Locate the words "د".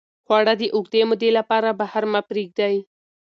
0.61-0.63